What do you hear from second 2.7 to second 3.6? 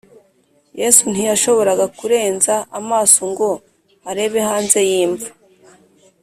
amaso ngo